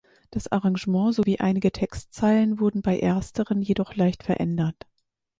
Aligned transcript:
Das 0.31 0.47
Arrangement 0.51 1.13
sowie 1.13 1.41
einige 1.41 1.71
Textzeilen 1.71 2.59
wurden 2.59 2.81
bei 2.81 2.97
ersteren 2.99 3.61
jedoch 3.61 3.93
leicht 3.95 4.23
verändert. 4.23 4.87